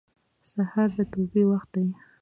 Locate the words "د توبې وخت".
0.97-1.69